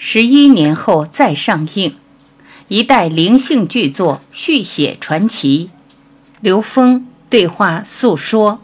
[0.00, 1.96] 十一年后再上映，
[2.68, 5.70] 一代灵性巨作续写传奇。
[6.40, 8.60] 刘峰对话诉说。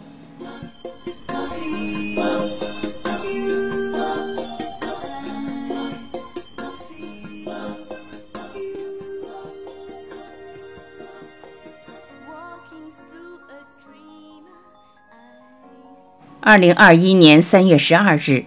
[16.41, 18.21] 二零二一年三月十二日，《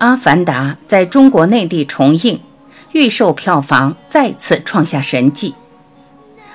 [0.00, 2.40] 阿凡达》在中国内地重映，
[2.92, 5.54] 预售票房再次创下神迹。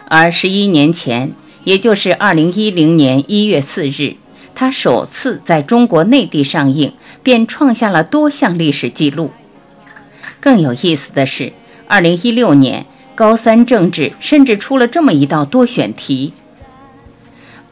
[0.08, 1.32] 而十一年前，
[1.64, 4.16] 也就是二零一零年一月四日，
[4.56, 9.30] 它首次在中国内地上映，便创下了多项历史记录。
[10.40, 11.54] 更有意思的是，
[11.88, 16.34] 二零一六年高三政治甚至出了这么一道多选题。《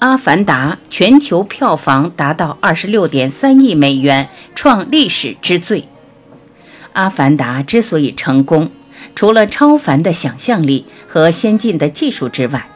[0.04, 5.80] 阿凡达》全球票房达到二十六点三亿美元，创历史之最。
[6.92, 8.70] 《阿凡达》之所以成功，
[9.16, 12.68] 除了超凡的想象力和先进的技术之外，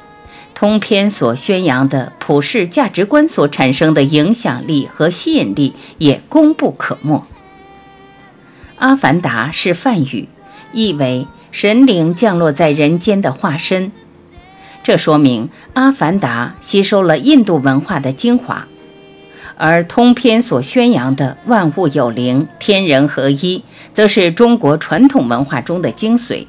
[0.55, 7.15] 通篇所宣扬的普世价值观所产生的影响力和吸引力也功不可没。
[8.77, 10.29] 《阿凡达》是梵语，
[10.71, 13.91] 意为神灵降落在人间的化身。
[14.87, 18.65] 这说明《阿凡达》吸收了印度文化的精华，
[19.57, 26.47] 而通篇所宣扬的万物有灵、天人合一，则是中国传统文化中的精髓。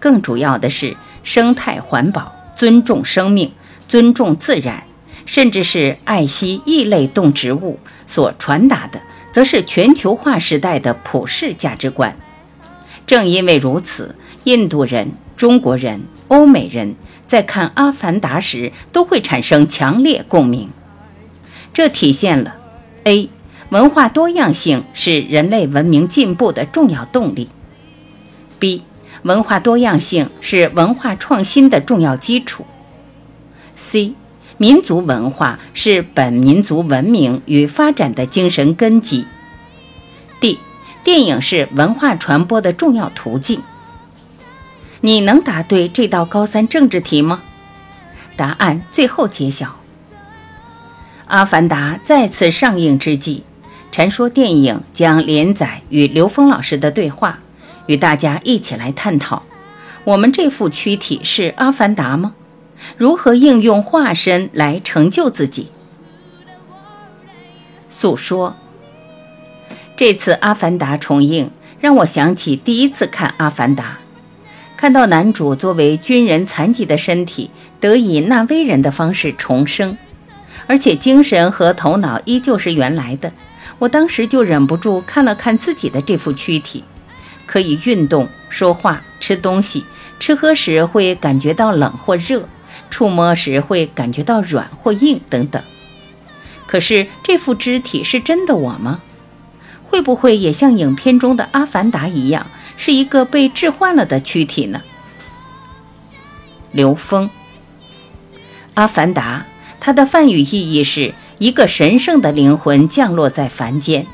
[0.00, 3.52] 更主要的是，生态环保、尊重生命、
[3.86, 4.82] 尊重自然，
[5.24, 9.00] 甚至是爱惜异类动植物所传达的，
[9.32, 12.16] 则是全球化时代的普世价值观。
[13.06, 16.96] 正因为如此，印度人、中国人、欧美人。
[17.26, 20.70] 在看《阿凡达》时，都会产生强烈共鸣。
[21.72, 22.56] 这体现了
[23.04, 23.28] ：A.
[23.70, 27.48] 文化多样性是人类文明进步的重要动力
[28.60, 28.82] ；B.
[29.22, 32.66] 文化多样性是文化创新的重要基础
[33.76, 34.12] ；C.
[34.58, 39.26] 民族文化是本民族文明与发展的精神根基
[40.40, 40.58] ；D.
[41.02, 43.60] 电影是文化传播的重要途径。
[45.04, 47.42] 你能答对这道高三政治题吗？
[48.36, 49.66] 答案最后揭晓。
[51.26, 53.42] 《阿凡达》再次上映之际，
[53.92, 57.40] 传说电影将连载与刘峰老师的对话，
[57.84, 59.42] 与大家一起来探讨：
[60.04, 62.32] 我们这副躯体是阿凡达吗？
[62.96, 65.68] 如何应用化身来成就自己？
[67.90, 68.56] 诉说。
[69.98, 73.98] 这次《阿凡达》重映，让我想起第一次看《阿凡达》。
[74.84, 77.48] 看到男主作为军人残疾的身体
[77.80, 79.96] 得以纳威人的方式重生，
[80.66, 83.32] 而且精神和头脑依旧是原来的，
[83.78, 86.84] 我当时就忍不住看了看自己的这副躯体，
[87.46, 89.86] 可以运动、说话、吃东西，
[90.20, 92.46] 吃喝时会感觉到冷或热，
[92.90, 95.62] 触摸时会感觉到软或硬等等。
[96.66, 99.00] 可是这副肢体是真的我吗？
[99.86, 102.46] 会不会也像影片中的阿凡达一样？
[102.76, 104.82] 是一个被置换了的躯体呢。
[106.72, 107.28] 刘峰，
[108.74, 109.46] 《阿凡达》
[109.80, 114.06] 它的梵语意义是一个神圣的灵魂降落在凡间。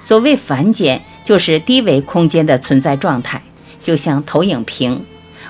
[0.00, 3.42] 所谓凡间，就是低维空间的存在状态，
[3.82, 5.04] 就像投影屏，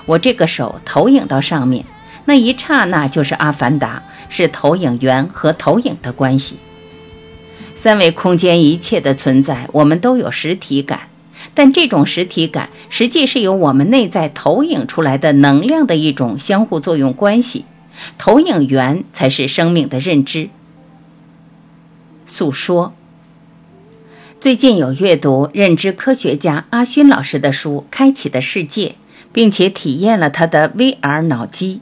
[0.05, 1.85] 我这个手投影到上面，
[2.25, 6.59] 那一刹那就是阿凡达，是投影源和投影的关系。
[7.75, 11.10] 三维空间一切的存在，我们都有实体感。
[11.53, 17.65] 但这种实体感，实际是由我们内在投影出来的能量的一种相互作用关系。
[18.17, 20.49] 投影源才是生命的认知。
[22.25, 22.93] 诉说。
[24.39, 28.87] 最近有阅读认知科学家阿勋老师的书《开启的世界》，
[29.31, 31.81] 并且体验了他的 VR 脑机。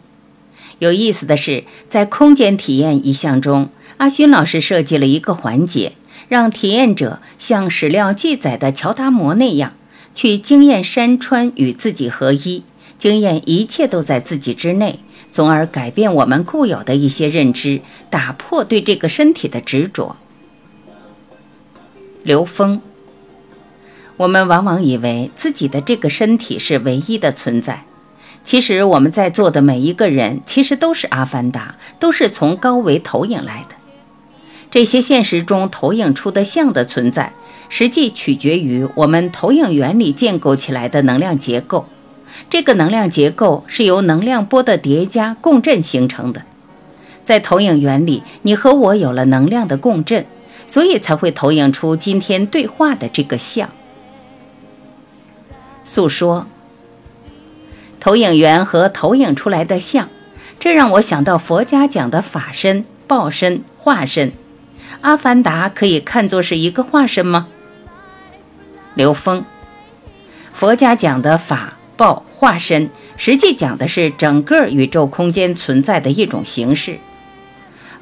[0.79, 5.93] 有意思的是，在空间体验一项中，阿勋老师设计了一个环节。
[6.29, 9.73] 让体验者像史料记载的乔达摩那样，
[10.13, 12.63] 去经验山川与自己合一，
[12.99, 14.99] 经验一切都在自己之内，
[15.31, 17.81] 从而改变我们固有的一些认知，
[18.11, 20.15] 打破对这个身体的执着。
[22.21, 22.81] 刘峰，
[24.17, 27.85] 我们往往以为自己的这个身体是唯一的存在，
[28.43, 33.78] 其实我们在座的每一个人，其实都是阿凡达，都是从高维投影来的。
[34.71, 37.33] 这些现实中投影出的像的存在，
[37.69, 41.87] 实际取决于我们投影原理建构起来的能量结构。
[42.49, 46.43] 这个能量结构是由能量波的叠加共振形成的。
[47.23, 50.25] 在投影原理，你和我有了能量的共振，
[50.65, 53.69] 所以才会投影出今天对话的这个像。
[55.83, 56.47] 诉说。
[57.99, 60.07] 投影源和投影出来的像，
[60.57, 64.31] 这让我想到佛家讲的法身、报身、化身。
[65.01, 67.47] 阿凡达可以看作是一个化身吗？
[68.95, 69.45] 刘峰，
[70.51, 76.99] 佛家讲的法、报、化身，实际讲的是整个宇宙空间存在的一种形式。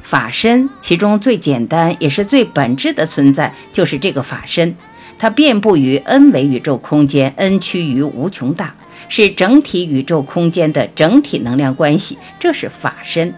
[0.02, 4.76] 法身其中最简单也是最本质的存在，就是这个法身，
[5.20, 8.74] 它遍布于 n 维宇宙空间，n 趋于无穷大。
[9.10, 13.34] 是整体宇宙空间的整体能量关系，这是法身。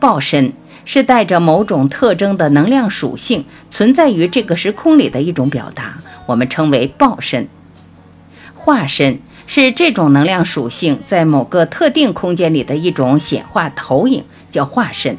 [0.00, 0.52] 报身
[0.84, 7.48] 是带着某种特征的能量属性存在于这个时空里的一种表达，我们称为报身。
[8.54, 15.18] 化身是这种能量属性在某个特定空间里的一种显化投影，叫化身。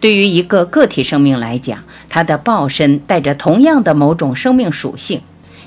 [0.00, 5.20] 对于一个个体生命来讲，它的报身带着同样的某种生命属性。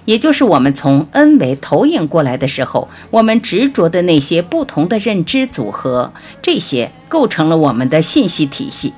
[0.05, 8.93] 也就是我们从 n 维投影过来的时候，我们执着的那些不同的认知组合，这些构成了我们的信息体系。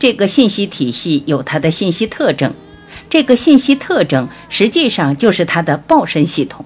[0.00, 2.52] 这个信息体系有它的信息特征，
[3.08, 6.64] 这个信息特征实际上就是它的报身系统，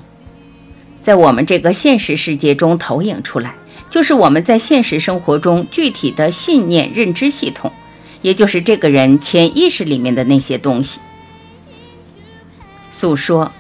[1.03, 3.55] 在我们这个现实世界中投影出来，
[3.91, 7.71] 就是我们在现实生活中具体的信念认知系统，
[8.23, 11.01] 也就是这个人潜意识里面的那些东西。
[12.91, 13.53] 诉说。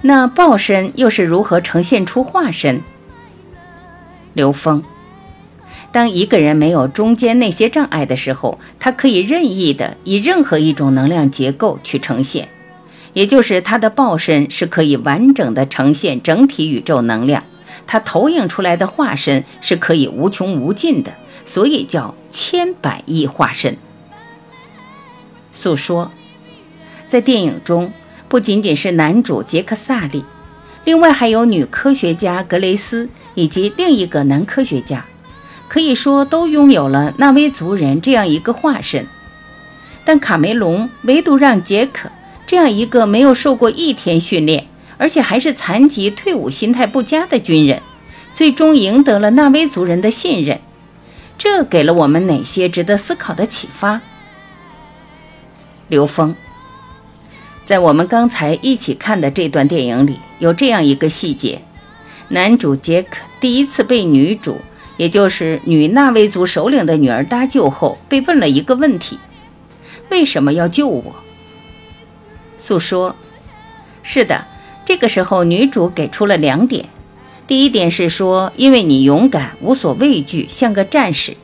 [0.00, 2.82] 那报身又是如何呈现出化身？
[4.32, 4.84] 刘峰，
[5.90, 12.48] 当一个人没有中间那些障碍的时候，他可以任意的以任何一种能量结构去呈现，
[13.12, 17.42] 也就是他的报身是可以完整的呈现整体宇宙能量，
[17.88, 23.76] 他投影出来的化身是可以无穷无尽的，所以叫千百亿化身。
[25.50, 26.12] 诉说，
[27.08, 27.92] 在电影中。
[28.28, 30.22] 不仅仅是男主杰克萨利，
[30.84, 35.06] 另外还有女科学家格雷斯以及另一个男科学家，
[35.66, 39.06] 可以说都拥有了纳威族人这样一个化身。
[40.04, 42.10] 但卡梅隆唯独让杰克
[42.46, 44.66] 这样一个没有受过一天训练，
[44.98, 47.82] 而且还是残疾、退伍、心态不佳的军人，
[48.34, 50.60] 最终赢得了纳威族人的信任。
[51.38, 54.02] 这给了我们哪些值得思考的启发？
[55.88, 56.34] 刘峰。
[57.68, 61.60] 在我们刚才一起看的这段电影里，有这样一个细节：
[62.28, 64.56] 男主杰克第一次被女主，
[64.96, 69.18] 也就是女纳维族首领的女儿搭救后，被问了一个问题
[70.08, 71.16] ：“为什么要救我？”
[72.56, 73.14] 诉说
[74.02, 74.46] ：“是的，
[74.86, 76.86] 这个时候女主给出了两点，
[77.46, 81.34] 第一点是说，因为你勇敢、无所畏惧，像个战士；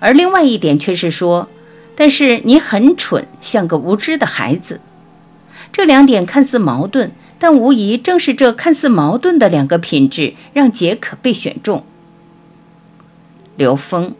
[0.00, 1.48] 而另外一点却是说，
[1.96, 4.78] 但是你很蠢，像个无知的孩子。”
[5.72, 11.84] 这两点看似矛盾，但无疑正是这看似矛盾的两个品质让杰克被选中。
[13.56, 14.14] 刘峰，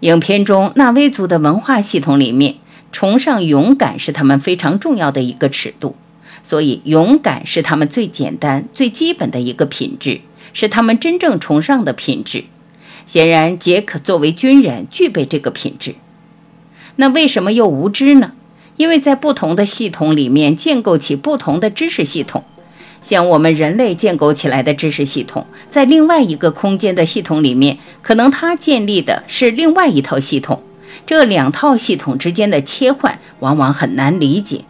[0.00, 2.56] 影片中纳威族的文化系统里面，
[2.90, 5.96] 崇尚勇敢是他们非常重要的一个尺度，
[6.42, 10.22] 所以勇敢是他们最简单、最基本的一个品质，
[10.52, 12.44] 是他们真正崇尚的品质。
[13.06, 15.94] 显然，杰克作为军人具备这个品质，
[16.96, 18.32] 那为什么又无知呢？
[18.78, 22.44] 因为在不同的系统里面建构起不同的知识系统，
[23.02, 30.62] 像我们人类建构起来的知识系统，在另外一个空间的系统里面，可能它建立的是另外一套系统。
[31.04, 34.62] 这两套系统之间的切换往往很难理解，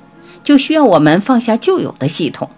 [0.42, 2.48] 就需要我们放下旧有的系统。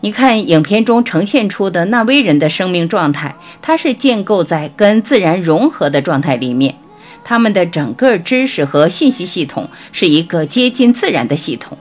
[0.00, 6.76] 你看影片中呈现出的纳威人的生命状态，它是建构在跟自然融合的状态里面。
[7.24, 11.78] 他们的整个知识和信息系统是一个接近自然的系统，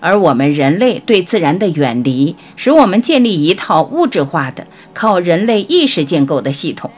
[0.00, 6.90] 而我们人类对自然的远离，使我们建立一套物质化的、靠人类意识建构的系统。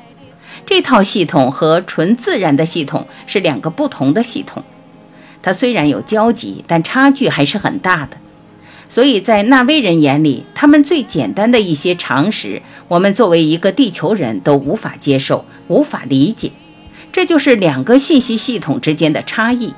[0.66, 4.62] 这套系统和纯自然的系统是两个不同的系统。
[5.40, 8.16] 它虽然有交集，但差距还是很大的。
[8.90, 16.50] 所以在纳威人眼里，他们最简单的一些常识，我们作为一个地球人都无法接受、无法理解。
[17.12, 19.74] 这就是两个信息系统之间的差异。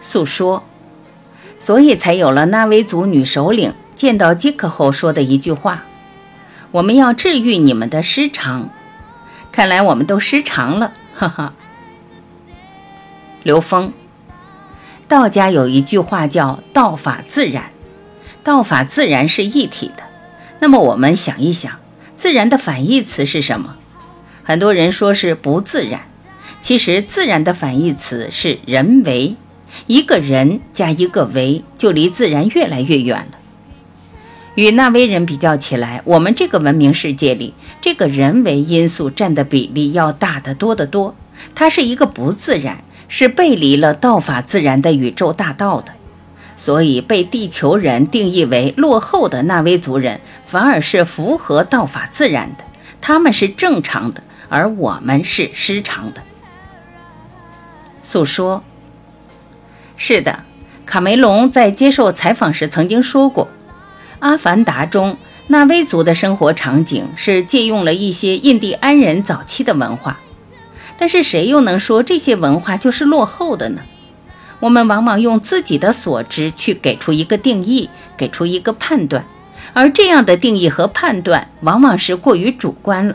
[0.00, 0.64] 诉说，
[1.58, 5.84] 所以才有了纳维族女首领见到杰克后说的一句话
[6.72, 8.70] ：“我们要治愈你们的失常。”
[9.50, 11.54] 看来我们都失常了，哈哈。
[13.44, 13.92] 刘峰，
[15.06, 17.70] 道家有一句话叫“道法自然”，
[18.42, 20.02] 道法自然是一体的。
[20.60, 21.78] 那么我们想一想，
[22.16, 23.76] 自然的反义词是什么？
[24.44, 26.02] 很多人说是不自然，
[26.60, 29.36] 其实自然的反义词是人为。
[29.86, 33.38] 一个人加一个为，就离自然越来越远了。
[34.54, 41.16] 与纳威人比较起来，我们这个文明世界里，这个人为因素占的比例要大得多得多。
[41.56, 45.92] 它是一个不自然，是背离了道法自然的宇宙大道的。
[46.56, 52.64] 所以，被地球人定义为落后的纳威族人，反而是符合道法自然的，
[53.00, 56.22] 他们是正常的，而我们是失常的。
[58.02, 58.62] 诉说。
[59.96, 60.40] 是的，
[60.84, 63.44] 卡梅隆在接受采访时曾经说过，
[64.18, 70.18] 《阿凡达》中纳威族的生活场景是借用了一些印第安人早期的文化，
[70.98, 73.82] 但是谁又能说这些文化就是落后的呢？
[74.60, 79.24] 我们往往用自己的所知去给出一个定义，给出一个判断，
[79.74, 83.14] 而这样的定义和判断往往是过于主观了。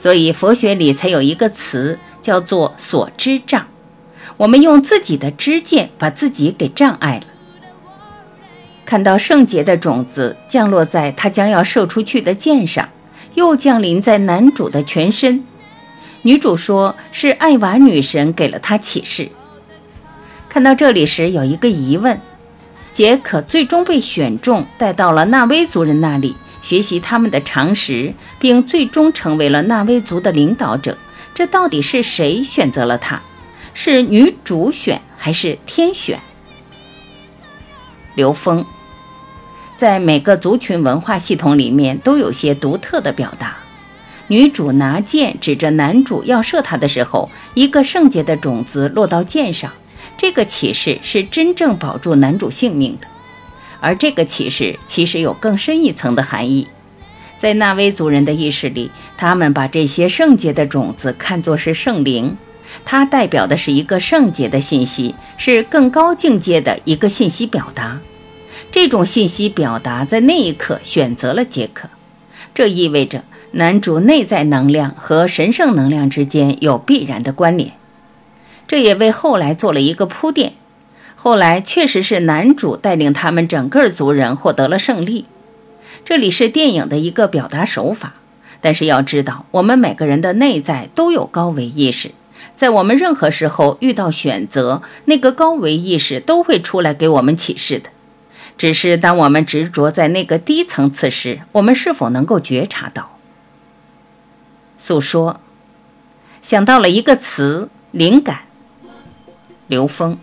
[0.00, 3.66] 所以佛学里才有一个词叫做“所知障”。
[4.38, 7.26] 我们用自己的知见把自己给障碍了。
[8.86, 12.88] 看到圣洁的种子降落在他将要射出去的箭上，
[13.34, 15.44] 又降临在男主的全身。
[16.22, 19.28] 女主说是艾娃女神给了她启示。
[20.48, 22.18] 看到这里时，有一个疑问：
[22.90, 30.96] 杰克最终被选中，带到了纳威族人那里学习他们的常识，并最终成为了纳威族的领导者。
[31.34, 33.22] 这到底是谁选择了他？
[33.72, 36.20] 是女主选还是天选？
[38.14, 38.66] 刘峰，
[39.76, 43.56] 在每个族群文化系统里面都有些独特的表达。
[44.26, 49.72] 女主拿剑指着男主要射她的时候，一个圣洁的种子落到剑上，
[50.16, 53.06] 这个启示是真正保住男主性命的。
[53.80, 56.68] 而这个启示其实有更深一层的含义，
[57.38, 62.36] 在纳威族人的意识里，他们把这些圣洁的种子看作是圣灵。
[62.84, 67.98] 它代表的是一个圣洁的信息，是更高境界的一个信息表达。
[68.70, 71.88] 这种信息表达在那一刻选择了杰克，
[72.54, 77.72] 这意味着男主内在能量和神圣能量之间有必然的关联。
[78.68, 80.52] 这也为后来做了一个铺垫。
[81.22, 85.26] 后来确实是男主带领他们整个族人获得了胜利。
[86.02, 88.14] 这里是电影的一个表达手法，
[88.62, 92.12] 但是要知道，我们每个人的内在都有高维意识。
[92.56, 97.90] 在我们任何时候遇到选择，那个高维意识都会出来给我们启示的。
[98.56, 103.18] 只是当我们执着在那个低层次时，我们是否能够觉察到？
[104.78, 105.38] 诉说，
[106.40, 108.44] 想到了一个词——灵感。
[109.66, 110.18] 刘峰，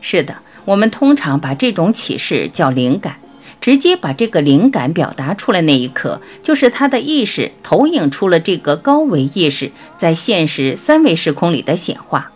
[0.00, 3.16] 是的，我们通常把这种启示叫灵感。
[3.60, 12.32] 直接把这个灵感表达出来那一刻，就是他的意识投影出了这个高维意识在现实三维时空里的显化。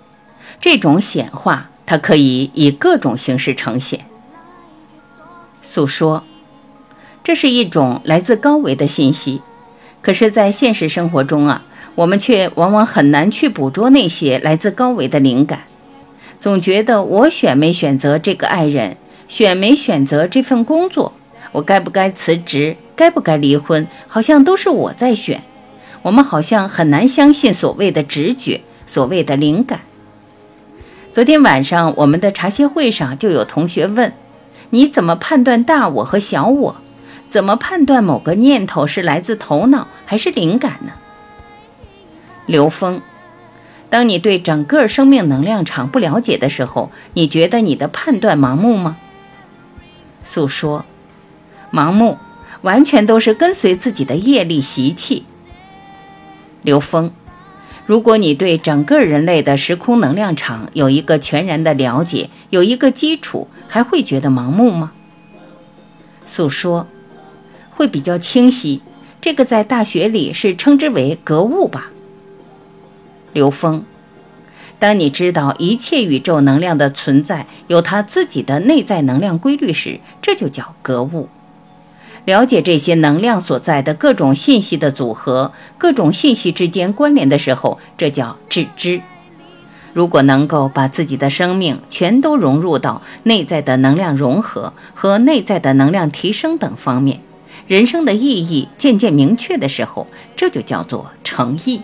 [0.60, 4.04] 这种显化，它可以以各种形式呈现。
[5.62, 6.24] 诉说，
[7.22, 9.40] 这是一种来自高维的信息。
[10.02, 15.64] 可是，在现实生活中啊，我们却往往很难去捕捉那些来自高维的灵感，
[16.44, 18.98] 总觉得我选没选择这个爱人。
[19.28, 21.14] 选没选择这份工作，
[21.52, 25.42] 我该不该辞职，该不该离婚，好像都是我在选。
[26.02, 29.80] 我们好像很难相信所谓的直觉，所谓的灵感。
[31.14, 34.12] 昨天晚上我们的茶歇会上就有同学问：
[34.68, 36.76] 你怎么判断大我和小我？
[37.30, 40.92] 怎么判断某个念头是来自头脑还是灵感呢？
[42.44, 43.00] 刘峰。
[43.94, 48.96] 当你对整个生命能量场不了解的时候，你觉得你的判断盲目吗？
[50.24, 50.84] 诉说，
[51.72, 52.18] 盲目，
[52.62, 55.26] 完全都是跟随自己的业力习气。
[56.62, 57.12] 刘峰，
[57.86, 64.90] 如果你对整个人类的时空能量场有一个全然的了解，有一个基础，还会觉得盲目吗？
[66.26, 66.88] 诉说，
[67.70, 68.82] 会比较清晰。
[69.20, 71.92] 这个在大学里是称之为格物吧。
[73.34, 73.84] 刘峰。
[74.78, 81.28] 当你知道一切宇宙能量的存在有它自己的内在能量规律时，这就叫格物。
[82.24, 89.02] 了解这些能量所在的各种信息的组合、各种信息之间关联的时候，这叫致知。
[89.92, 97.20] 如果能够把自己的生命全都融入到内在的能量融合和内在的能量提升等方面，
[97.66, 101.82] 人生的意义渐渐明确的时候，这就叫做诚意。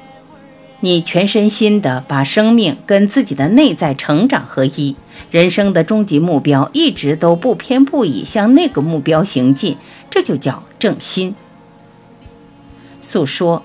[0.83, 4.97] 你全身心的把生命跟自己的内在成长合一，
[5.31, 9.77] 人生的终极目标一直都不偏不倚向那个目标行进，
[10.09, 11.35] 这就叫正心。
[13.03, 13.63] 诉说，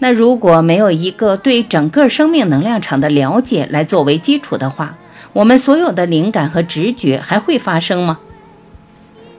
[0.00, 4.98] 那如果没有一个对整个生命能量场的了解来作为基础的话，
[5.32, 8.18] 我们所有的灵感和直觉还会发生吗？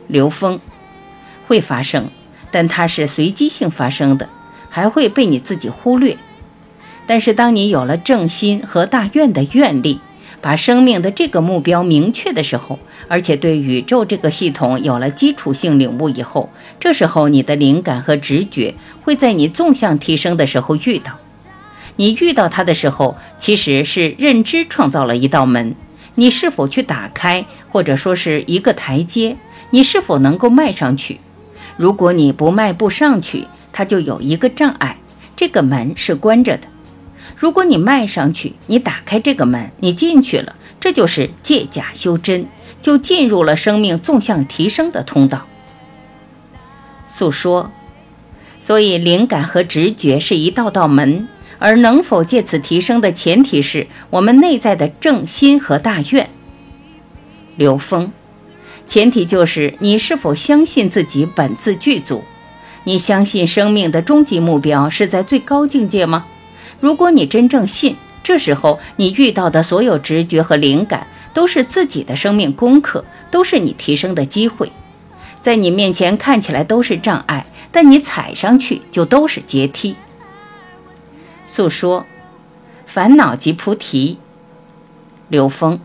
[0.08, 0.62] 刘峰，
[1.48, 2.10] 会发生，
[2.50, 4.30] 但它是随机性发生的，
[4.70, 6.18] 还会被你自己忽略。
[7.08, 10.00] 但是当你有了正心和大愿的愿力，
[10.40, 21.14] 把生命的这个目标明确的时候，而且对宇宙这个系统有了基础性领悟以后，这时候你的灵感和直觉会在你纵向提升的时候遇到。
[21.96, 25.74] 你遇到它的时候，其实是认知创造了一道门，
[26.16, 29.38] 你是否去打开，或者说是一个台阶，
[29.72, 31.20] 你是否能够迈上去？
[31.78, 34.98] 如果你不迈步上去，它就有一个障碍，
[35.36, 36.68] 这个门是关着的。
[37.40, 42.48] 如果你迈上去，你打开这个门，你进去了，这就是借假修真，
[42.82, 45.46] 就进入了生命纵向提升的通道。
[47.08, 47.70] 诉说，
[48.60, 51.28] 所以灵感和直觉是一道道门，
[51.60, 56.28] 而能否借此提升的前提是我们内在的正心和大愿。
[57.56, 58.12] 刘峰，
[58.88, 62.24] 前提就是你是否相信自己本自具足，
[62.86, 66.26] 你相信生命的终极目标是在最高境界吗？
[66.80, 74.72] 如果你真正信，这时候你遇到的所有直觉和灵感，都是自己的生命功课，都是你提升的机会。
[75.40, 79.96] 在你面前看起来都是障碍，但你踩上去就都是阶梯。
[81.46, 82.06] 诉说，
[82.86, 84.18] 烦恼即菩提。
[85.30, 85.80] 刘峰，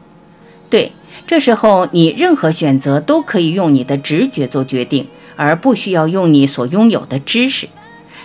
[0.71, 0.93] 对，
[1.27, 7.69] 这时候你任何选择都可以用你的直觉做决定，而不需要用你所拥有的知识。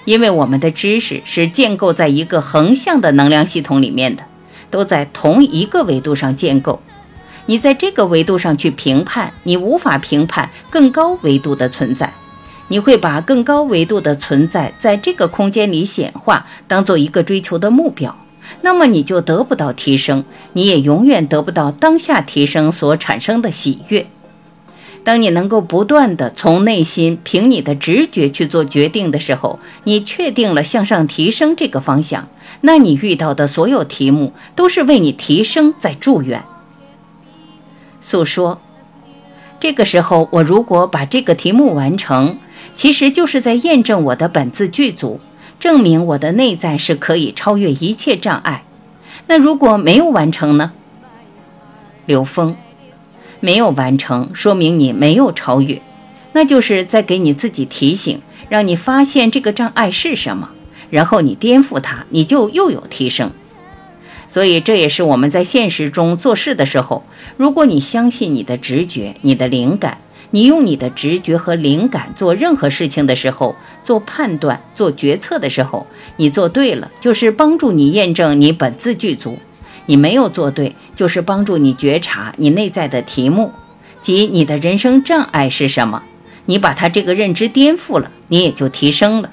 [0.08, 4.24] 因为我们的知识是建构在一个横向的能量系统里面的，
[4.72, 6.82] 都在同一个维度上建构。
[7.48, 12.14] 你在这个维度上去评判，你无法评判更高维度的存在。
[12.70, 18.18] 你会把更高维度的存在在这个空间里显化，当做一个追求的目标，
[18.62, 20.24] 那么你就得不到提升，
[20.54, 24.08] 你也永远得不到当下提升所产生的喜悦。
[25.08, 32.27] 当你能够不断的从内心凭你的直觉去做决定的时候，你确定了向上提升这个方向，
[32.60, 36.44] 那你遇到的所有题目都是为你提升在祝愿。
[38.01, 38.60] 诉说，
[39.62, 42.38] 这个时候我如果把这个题目完成，
[42.75, 45.22] 其实就是在验证我的本自具足，
[45.58, 48.66] 证明我的内在是可以超越一切障碍。
[49.27, 50.74] 那如果没有完成呢？
[52.05, 52.58] 刘峰。
[53.40, 55.82] 没有完成，说明你没有超越，
[56.34, 60.50] 那就是在给你自己提醒，让你发现这个障碍是什么，
[60.90, 63.32] 然后你颠覆它，你就又有提升。
[64.28, 67.04] 所以这也是我们在现实中做事的时候，
[67.38, 70.00] 如果你相信你的直觉、你的灵感，
[70.32, 79.38] 你用你的直觉和灵感做任何事情的时候，做判断、做决策的时候，你做对了，就是帮助你验证你本自具足。
[79.88, 83.52] 你没有做对，就是帮助你觉察你内在的题目，
[84.02, 86.04] 即你的人生障碍是什么。
[86.46, 89.32] 你把他这个认知颠覆了，你也就提升了。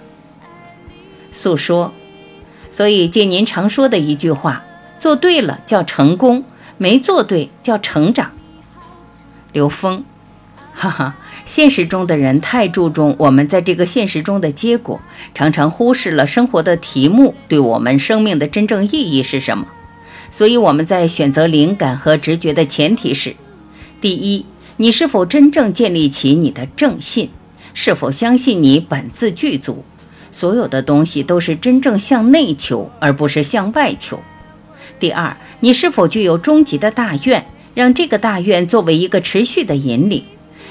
[1.30, 1.92] 诉说，
[2.70, 4.64] 所以借您常说的一句话：
[4.98, 6.44] 做对了叫成功，
[6.76, 8.32] 没做对叫成长。
[9.52, 10.04] 刘峰，
[10.74, 15.00] 哈哈，现实中的人太注重我们在这个现实中的结果，
[15.34, 19.66] 常常忽视了生活的题目对我们生命的真正意义是什么。
[20.34, 23.36] 所以我们在选择灵感和直觉的前提是：
[24.00, 24.44] 第一，
[24.78, 27.28] 你是否真正建立起你的正信？
[27.72, 29.84] 是否相信你本自具足？
[30.32, 34.18] 所有的东西都是真正向内求，而不是向外求。
[34.98, 40.24] 第二，你是否具有终极的大愿，让这个大愿作为一个持续的引领？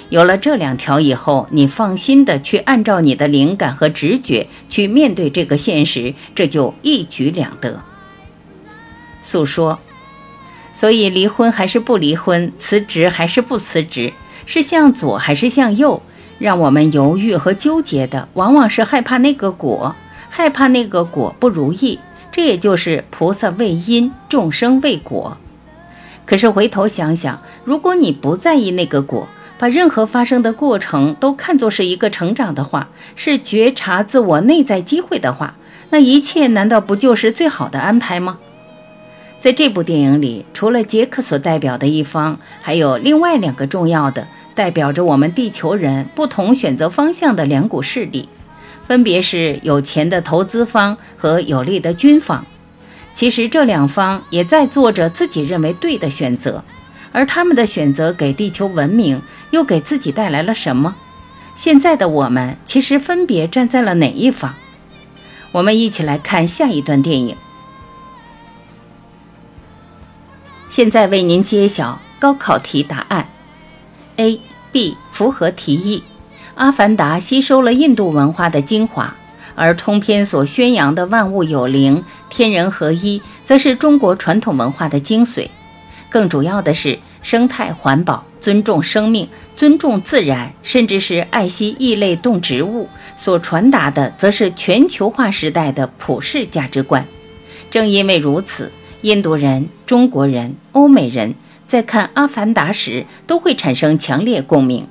[0.10, 7.82] 有了这两条以后，你放心的去按照你的灵感和直觉去面对这个现实，这就一举两得。
[9.24, 9.80] 诉说，
[10.76, 14.14] 所以离婚还是不离婚，辞职还是不辞职，
[14.46, 16.04] 是向左还是向右，
[16.38, 19.96] 让我们犹豫和纠结的，往往是害怕那个果，
[20.30, 21.98] 害怕那个果不如意。
[22.32, 25.38] 这也就是菩萨为因，众生为果。
[26.26, 29.28] 可是回头想想，如果你不在意那个果，
[29.60, 35.56] 把任何发生的过程都看作是一个成长的话，是觉察自我内在机会的话，
[35.92, 38.40] 那一切难道不就是最好的安排吗？
[39.44, 44.26] 在这部电影里，除了杰克所代表的一方，还有另外两个重要的
[44.56, 48.30] 代表着我们地球人不同选择方向的两股势力，
[48.88, 52.46] 分别是有钱的投资方和有力的军方。
[53.14, 56.64] 其实这两方也在做着自己认为对的选择，
[57.12, 60.96] 而他们的选择给地球文明又给自己带来了什么？
[61.54, 64.56] 现在的我们其实分别站在了哪一方？
[65.52, 67.36] 我们一起来看下一段电影。
[70.76, 73.30] 现在为您揭晓高考题答案
[74.16, 76.04] ：A、B 符合题意，
[76.56, 79.16] 阿凡达吸收了印度文化的精华，
[79.54, 85.48] 而通篇所宣扬的万物有灵、天人合一，则是中国传统文化的精髓。
[86.10, 97.06] 更主要的是，生态环保、尊重生命、尊重自然，甚至是爱惜异类动植物，所传达的，则是全球化时代的普世价值观。
[97.70, 98.72] 正因为如此，
[99.04, 101.36] 印度人、中国人、欧美人
[101.68, 104.88] 在看《阿凡达》时，都会产生强烈共鸣。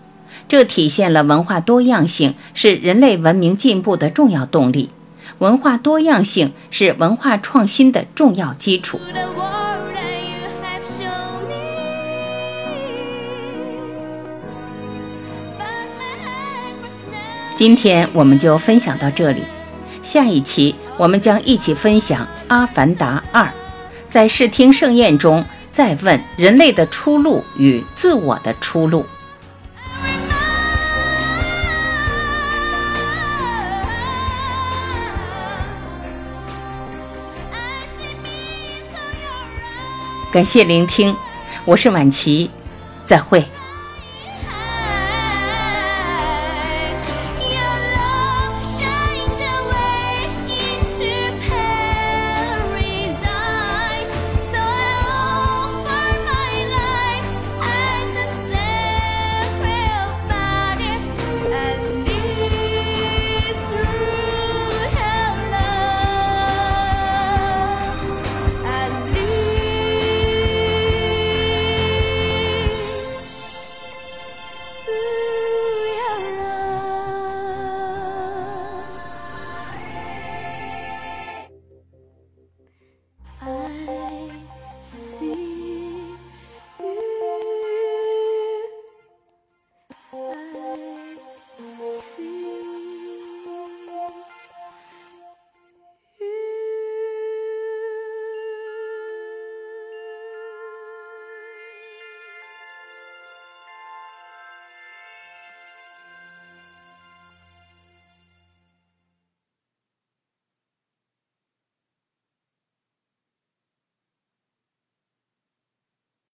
[0.47, 4.91] 这体现了文化多样性是人类文明进步的重要动力，
[5.39, 9.01] 文化多样性是文化创新的重要基础。
[17.55, 19.43] 今天我们就分享到这里，
[20.03, 23.45] 下一期我们将一起分享《阿凡达二》，
[24.13, 29.07] 在视听盛宴中再问人类的出路与自我的出路。
[40.31, 41.17] 感谢聆听，
[41.65, 42.51] 我是晚琪，
[43.07, 43.43] 再会。